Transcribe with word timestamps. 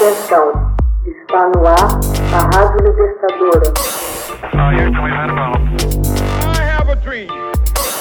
Atenção, 0.00 0.48
está 1.04 1.52
no 1.54 1.60
ar 1.66 2.00
a 2.32 2.40
Rádio 2.56 2.80
Libertadora. 2.86 3.68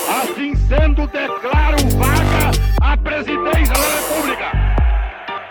Assim 0.08 0.56
sendo, 0.56 1.06
declaro 1.08 1.76
vaga 1.98 2.52
a 2.82 2.96
presidência 2.96 3.74
da 3.74 3.84
República. 3.98 4.46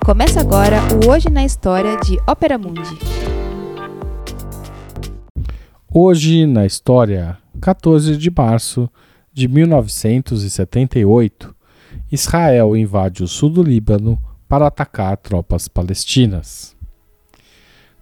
Começa 0.03 0.41
agora 0.41 0.79
o 1.05 1.11
Hoje 1.11 1.29
na 1.29 1.45
História 1.45 1.99
de 1.99 2.19
Ópera 2.27 2.57
Mundi. 2.57 2.99
Hoje 5.93 6.47
na 6.47 6.65
História, 6.65 7.37
14 7.61 8.17
de 8.17 8.31
março 8.31 8.89
de 9.35 9.49
1978, 9.49 11.55
Israel 12.11 12.75
invade 12.75 13.23
o 13.23 13.29
sul 13.29 13.51
do 13.51 13.63
Líbano 13.63 14.19
para 14.49 14.67
atacar 14.67 15.17
tropas 15.19 15.69
palestinas. 15.69 16.77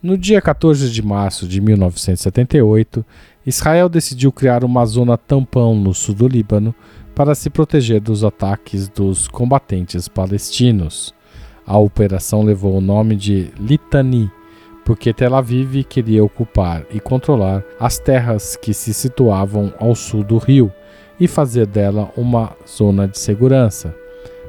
No 0.03 0.17
dia 0.17 0.41
14 0.41 0.91
de 0.91 1.03
março 1.03 1.49
de 1.49 1.61
1978, 1.61 3.05
Israel 3.45 3.89
decidiu 3.89 4.31
criar 4.31 4.63
uma 4.63 4.87
zona 4.87 5.17
tampão 5.17 5.75
no 5.75 5.93
sul 5.93 6.15
do 6.15 6.29
Líbano 6.29 6.75
para 7.15 7.35
se 7.35 7.51
proteger 7.51 8.01
dos 8.01 8.23
ataques 8.23 8.89
dos 8.89 9.27
combatentes 9.27 10.07
palestinos. 10.07 11.15
A 11.67 11.79
operação 11.79 12.43
levou 12.43 12.77
o 12.77 12.81
nome 12.81 13.17
de 13.17 13.51
Litani, 13.59 14.31
porque 14.85 15.13
Tel 15.13 15.35
Aviv 15.35 15.83
queria 15.83 16.23
ocupar 16.23 16.85
e 16.93 17.01
controlar 17.01 17.65
as 17.81 17.99
terras 17.99 18.55
que 18.55 18.73
se 18.73 18.95
situavam 18.95 19.75
ao 19.81 19.95
sul 19.97 20.23
do 20.23 20.39
rio 20.39 20.71
e 21.19 21.27
fazer 21.27 21.67
dela 21.67 22.13
uma 22.17 22.53
zona 22.69 23.09
de 23.09 23.19
segurança. 23.19 24.06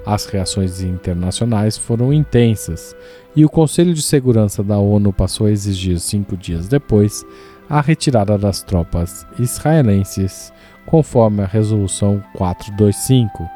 As 0.07 0.25
reações 0.25 0.81
internacionais 0.81 1.77
foram 1.77 2.13
intensas 2.13 2.95
e 3.35 3.43
o 3.43 3.49
Conselho 3.49 3.93
de 3.93 4.01
Segurança 4.01 4.63
da 4.63 4.77
ONU 4.77 5.11
passou 5.11 5.47
a 5.47 5.51
exigir, 5.51 5.99
cinco 5.99 6.37
dias 6.37 6.69
depois, 6.69 7.25
a 7.69 7.81
retirada 7.81 8.37
das 8.37 8.63
tropas 8.63 9.27
israelenses, 9.37 10.53
conforme 10.85 11.41
a 11.41 11.45
Resolução 11.45 12.23
425. 12.35 13.49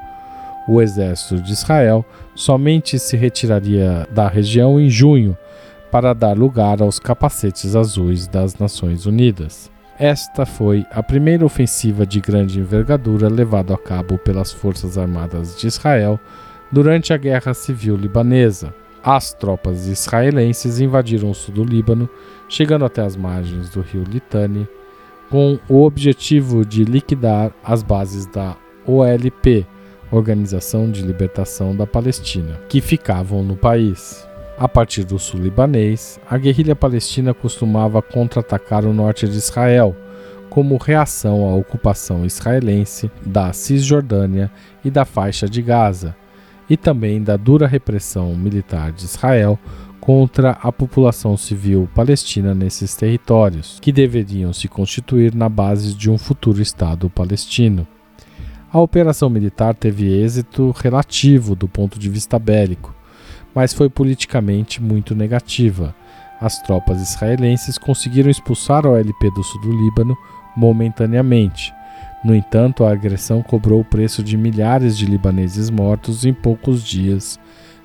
O 0.68 0.82
exército 0.82 1.42
de 1.42 1.54
Israel 1.54 2.06
somente 2.36 3.00
se 3.00 3.16
retiraria 3.16 4.06
da 4.12 4.28
região 4.28 4.78
em 4.78 4.90
junho 4.90 5.38
para 5.90 6.14
dar 6.14 6.38
lugar 6.38 6.82
aos 6.82 7.00
capacetes 7.00 7.78
azuis 7.78 8.28
das 8.28 8.58
Nações 8.58 9.06
Unidas. 9.06 9.72
Esta 10.02 10.48
foi 10.48 10.84
a 10.90 11.04
primeira 11.04 11.46
ofensiva 11.46 12.08
de 12.08 12.20
grande 12.20 12.60
envergadura 12.60 13.30
levada 13.30 13.76
a 13.76 13.78
cabo 13.78 14.18
pelas 14.18 14.52
Forças 14.52 14.98
Armadas 14.98 15.56
de 15.56 15.68
Israel 15.68 16.20
durante 16.72 17.14
a 17.14 17.18
Guerra 17.18 17.54
Civil 17.54 17.98
Libanesa. 17.98 18.74
As 19.04 19.32
tropas 19.32 19.86
israelenses 19.86 20.80
invadiram 20.80 21.30
o 21.30 21.36
sul 21.36 21.54
do 21.54 21.64
Líbano, 21.64 22.10
chegando 22.50 22.84
até 22.84 23.04
as 23.04 23.16
margens 23.16 23.70
do 23.70 23.82
rio 23.82 24.04
Litani, 24.04 24.68
com 25.30 25.60
o 25.70 25.84
objetivo 25.84 26.66
de 26.66 26.84
liquidar 26.84 27.52
as 27.64 27.84
bases 27.84 28.26
da 28.26 28.58
OLP, 28.88 29.68
Organização 30.12 30.90
de 30.90 31.04
Libertação 31.04 31.76
da 31.76 31.86
Palestina, 31.86 32.60
que 32.68 32.82
ficavam 32.82 33.44
no 33.44 33.56
país. 33.56 34.28
A 34.62 34.68
partir 34.68 35.04
do 35.04 35.18
sul 35.18 35.40
libanês, 35.40 36.20
a 36.30 36.38
guerrilha 36.38 36.76
palestina 36.76 37.34
costumava 37.34 38.00
contra-atacar 38.00 38.86
o 38.86 38.94
norte 38.94 39.28
de 39.28 39.36
Israel, 39.36 39.98
como 40.52 40.78
reação 40.78 41.50
à 41.50 41.56
ocupação 41.56 42.24
israelense 42.28 43.10
da 43.26 43.52
Cisjordânia 43.54 44.52
e 44.86 44.92
da 44.92 45.04
faixa 45.04 45.50
de 45.50 45.64
Gaza, 45.64 46.16
e 46.70 46.78
também 46.78 47.24
da 47.24 47.38
dura 47.38 47.66
repressão 47.66 48.36
militar 48.36 48.92
de 48.92 49.06
Israel 49.06 49.58
contra 50.00 50.52
a 50.52 50.72
população 50.72 51.36
civil 51.36 51.90
palestina 51.96 52.54
nesses 52.54 52.96
territórios, 52.96 53.80
que 53.82 53.92
deveriam 53.92 54.54
se 54.54 54.68
constituir 54.68 55.34
na 55.34 55.50
base 55.50 55.96
de 55.96 56.08
um 56.08 56.20
futuro 56.20 56.62
Estado 56.62 57.10
palestino. 57.10 57.88
A 58.72 58.80
operação 58.80 59.28
militar 59.28 59.74
teve 59.74 60.06
êxito 60.14 60.70
relativo 60.70 61.56
do 61.56 61.68
ponto 61.68 61.98
de 61.98 62.08
vista 62.12 62.38
bélico, 62.38 63.01
mas 63.54 63.74
foi 63.74 63.90
politicamente 63.90 64.82
muito 64.82 65.16
negativa. 65.16 65.96
As 66.40 66.62
tropas 66.62 67.02
israelenses 67.02 67.78
conseguiram 67.78 68.30
expulsar 68.30 68.86
a 68.86 68.90
OLP 68.90 69.30
do 69.36 69.44
sul 69.44 69.62
do 69.62 69.72
Líbano 69.72 70.18
momentaneamente. 70.56 71.74
No 72.24 72.36
entanto, 72.36 72.84
a 72.84 72.92
agressão 72.92 73.42
cobrou 73.42 73.82
o 73.82 73.86
preço 73.86 74.24
de 74.24 74.38
milhares 74.38 74.98
de 74.98 75.06
libaneses 75.06 75.70
mortos 75.70 76.26
em 76.26 76.34
poucos 76.34 76.84
dias 76.84 77.40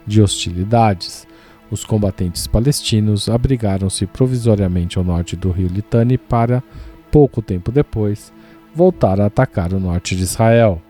de 0.06 0.21
hostilidades. 0.21 1.27
Os 1.71 1.84
combatentes 1.84 2.47
palestinos 2.47 3.28
abrigaram-se 3.28 4.06
provisoriamente 4.06 4.98
ao 4.98 5.04
norte 5.04 5.34
do 5.34 5.50
rio 5.50 5.69
Litani 5.69 6.16
para, 6.16 6.62
pouco 7.10 7.43
tempo 7.43 7.72
depois, 7.72 8.33
voltar 8.75 9.21
a 9.21 9.27
atacar 9.27 9.72
o 9.72 9.81
norte 9.81 10.15
de 10.15 10.22
Israel. 10.22 10.81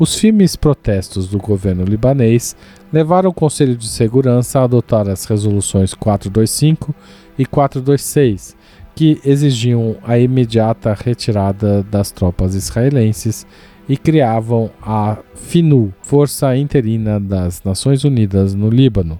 Os 0.00 0.14
firmes 0.14 0.56
protestos 0.56 1.28
do 1.28 1.36
governo 1.36 1.84
libanês 1.84 2.56
levaram 2.90 3.28
o 3.28 3.34
Conselho 3.34 3.76
de 3.76 3.86
Segurança 3.86 4.58
a 4.58 4.64
adotar 4.64 5.06
as 5.06 5.26
resoluções 5.26 5.92
425 5.92 6.94
e 7.38 7.44
426, 7.44 8.56
que 8.94 9.20
exigiam 9.22 9.98
a 10.02 10.18
imediata 10.18 10.96
retirada 10.98 11.82
das 11.82 12.10
tropas 12.10 12.54
israelenses 12.54 13.46
e 13.86 13.94
criavam 13.94 14.70
a 14.80 15.18
FINU, 15.34 15.92
Força 16.00 16.56
Interina 16.56 17.20
das 17.20 17.62
Nações 17.62 18.02
Unidas 18.02 18.54
no 18.54 18.70
Líbano. 18.70 19.18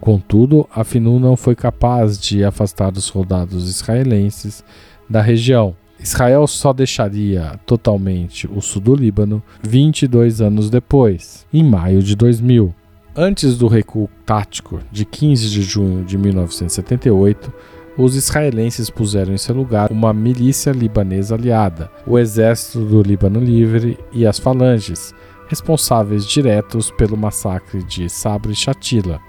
Contudo, 0.00 0.64
a 0.72 0.84
FINU 0.84 1.18
não 1.18 1.36
foi 1.36 1.56
capaz 1.56 2.16
de 2.20 2.44
afastar 2.44 2.92
os 2.92 3.02
soldados 3.02 3.68
israelenses 3.68 4.62
da 5.08 5.20
região 5.20 5.74
Israel 6.02 6.46
só 6.46 6.72
deixaria 6.72 7.60
totalmente 7.66 8.48
o 8.48 8.60
sul 8.60 8.80
do 8.80 8.94
Líbano 8.94 9.42
22 9.62 10.40
anos 10.40 10.70
depois, 10.70 11.46
em 11.52 11.62
maio 11.62 12.02
de 12.02 12.16
2000. 12.16 12.74
Antes 13.14 13.58
do 13.58 13.66
recuo 13.66 14.08
tático 14.24 14.80
de 14.90 15.04
15 15.04 15.50
de 15.50 15.62
junho 15.62 16.04
de 16.04 16.16
1978, 16.16 17.52
os 17.98 18.16
israelenses 18.16 18.88
puseram 18.88 19.34
em 19.34 19.38
seu 19.38 19.54
lugar 19.54 19.92
uma 19.92 20.12
milícia 20.12 20.70
libanesa 20.70 21.34
aliada, 21.34 21.90
o 22.06 22.18
Exército 22.18 22.80
do 22.84 23.02
Líbano 23.02 23.40
Livre 23.40 23.98
e 24.12 24.26
as 24.26 24.38
Falanges, 24.38 25.12
responsáveis 25.48 26.24
diretos 26.24 26.90
pelo 26.92 27.16
massacre 27.16 27.82
de 27.82 28.08
Sabra 28.08 28.52
e 28.52 28.54
Shatila, 28.54 29.20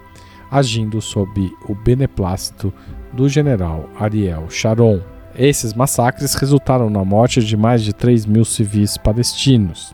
agindo 0.49 1.01
sob 1.01 1.51
o 1.67 1.75
beneplácito 1.75 2.73
do 3.11 3.27
general 3.27 3.89
Ariel 3.99 4.49
Sharon. 4.49 5.01
Esses 5.43 5.73
massacres 5.73 6.35
resultaram 6.35 6.87
na 6.87 7.03
morte 7.03 7.43
de 7.43 7.57
mais 7.57 7.81
de 7.81 7.93
3 7.93 8.27
mil 8.27 8.45
civis 8.45 8.95
palestinos. 8.95 9.91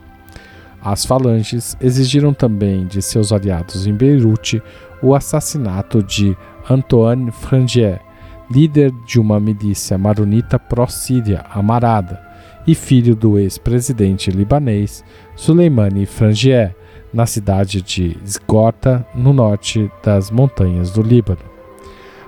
As 0.83 1.05
falanges 1.05 1.77
exigiram 1.79 2.33
também 2.33 2.85
de 2.85 3.01
seus 3.01 3.31
aliados 3.31 3.87
em 3.87 3.93
Beirute 3.93 4.61
o 5.01 5.15
assassinato 5.15 6.03
de 6.03 6.35
Antoine 6.69 7.31
Frangier, 7.31 8.01
líder 8.51 8.91
de 9.07 9.21
uma 9.21 9.39
milícia 9.39 9.97
maronita 9.97 10.59
pró-síria 10.59 11.45
amarada 11.49 12.21
e 12.67 12.75
filho 12.75 13.15
do 13.15 13.39
ex-presidente 13.39 14.29
libanês 14.29 15.01
Soleimani 15.33 16.05
Frangier, 16.05 16.75
na 17.13 17.25
cidade 17.25 17.81
de 17.81 18.17
Sgota, 18.25 19.07
no 19.15 19.31
norte 19.31 19.89
das 20.03 20.29
montanhas 20.29 20.91
do 20.91 21.01
Líbano. 21.01 21.39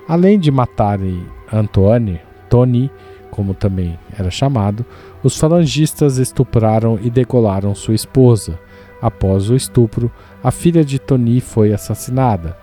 Além 0.08 0.38
de 0.38 0.50
matarem 0.50 1.22
Antoine, 1.52 2.18
Tony, 2.50 2.90
como 3.40 3.54
também 3.54 3.98
era 4.18 4.30
chamado, 4.30 4.84
os 5.22 5.38
falangistas 5.38 6.18
estupraram 6.18 6.98
e 7.00 7.08
degolaram 7.08 7.74
sua 7.74 7.94
esposa. 7.94 8.60
Após 9.00 9.48
o 9.48 9.56
estupro, 9.56 10.12
a 10.44 10.50
filha 10.50 10.84
de 10.84 10.98
Tony 10.98 11.40
foi 11.40 11.72
assassinada. 11.72 12.54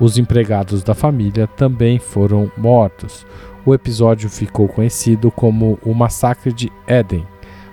Os 0.00 0.18
empregados 0.18 0.82
da 0.82 0.96
família 0.96 1.46
também 1.46 2.00
foram 2.00 2.50
mortos. 2.56 3.24
O 3.64 3.72
episódio 3.72 4.28
ficou 4.28 4.66
conhecido 4.66 5.30
como 5.30 5.78
o 5.84 5.94
Massacre 5.94 6.52
de 6.52 6.72
Éden. 6.88 7.24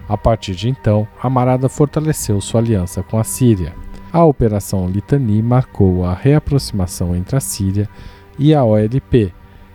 A 0.07 0.15
partir 0.15 0.53
de 0.53 0.69
então, 0.69 1.07
a 1.19 1.31
Marada 1.31 1.67
fortaleceu 1.67 2.39
sua 2.39 2.61
aliança 2.61 3.01
com 3.01 3.17
a 3.17 3.23
Síria. 3.23 3.73
A 4.11 4.23
Operação 4.23 4.87
Litani 4.87 5.41
marcou 5.41 6.05
a 6.05 6.13
reaproximação 6.13 7.15
entre 7.15 7.35
a 7.35 7.39
Síria 7.39 7.89
e 8.37 8.53
a 8.53 8.63
OLP, 8.63 9.33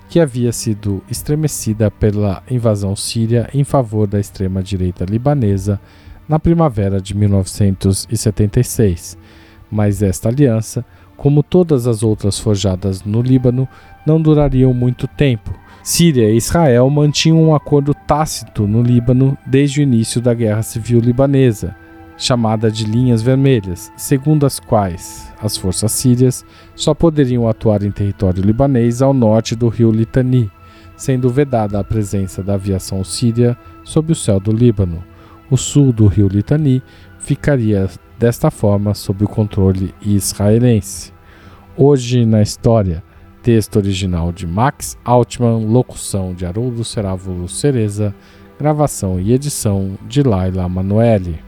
que 0.08 0.18
havia 0.18 0.52
sido 0.52 1.02
estremecida 1.10 1.90
pela 1.90 2.42
invasão 2.50 2.96
síria 2.96 3.50
em 3.52 3.64
favor 3.64 4.06
da 4.06 4.18
extrema-direita 4.18 5.04
libanesa 5.04 5.78
na 6.28 6.38
primavera 6.38 7.00
de 7.00 7.16
1976. 7.16 9.18
Mas 9.70 10.02
esta 10.02 10.28
aliança, 10.28 10.84
como 11.16 11.42
todas 11.42 11.86
as 11.86 12.02
outras 12.02 12.38
forjadas 12.38 13.02
no 13.04 13.20
Líbano, 13.20 13.68
não 14.06 14.20
durariam 14.20 14.72
muito 14.72 15.06
tempo. 15.06 15.52
Síria 15.82 16.30
e 16.30 16.36
Israel 16.36 16.88
mantinham 16.90 17.42
um 17.42 17.54
acordo 17.54 17.94
tácito 18.06 18.66
no 18.66 18.82
Líbano 18.82 19.36
desde 19.46 19.80
o 19.80 19.82
início 19.82 20.20
da 20.20 20.34
Guerra 20.34 20.62
Civil 20.62 21.00
Libanesa. 21.00 21.74
Chamada 22.18 22.70
de 22.70 22.84
linhas 22.84 23.22
vermelhas, 23.22 23.92
segundo 23.96 24.44
as 24.44 24.58
quais 24.58 25.32
as 25.40 25.56
forças 25.56 25.92
sírias 25.92 26.44
só 26.74 26.92
poderiam 26.92 27.48
atuar 27.48 27.84
em 27.84 27.92
território 27.92 28.42
libanês 28.42 29.00
ao 29.00 29.14
norte 29.14 29.54
do 29.54 29.68
rio 29.68 29.92
Litani, 29.92 30.50
sendo 30.96 31.30
vedada 31.30 31.78
a 31.78 31.84
presença 31.84 32.42
da 32.42 32.54
aviação 32.54 33.04
síria 33.04 33.56
sob 33.84 34.12
o 34.12 34.16
céu 34.16 34.40
do 34.40 34.50
Líbano. 34.50 35.02
O 35.48 35.56
sul 35.56 35.92
do 35.92 36.08
rio 36.08 36.26
Litani 36.26 36.82
ficaria 37.20 37.88
desta 38.18 38.50
forma 38.50 38.94
sob 38.94 39.24
o 39.24 39.28
controle 39.28 39.94
israelense. 40.02 41.12
Hoje 41.76 42.26
na 42.26 42.42
história, 42.42 43.02
texto 43.44 43.76
original 43.76 44.32
de 44.32 44.44
Max 44.44 44.98
Altman, 45.04 45.64
locução 45.64 46.34
de 46.34 46.44
Haroldo 46.44 46.84
Cerávulo 46.84 47.48
Cereza, 47.48 48.12
gravação 48.58 49.20
e 49.20 49.32
edição 49.32 49.96
de 50.08 50.24
Laila 50.24 50.68
Manoeli. 50.68 51.47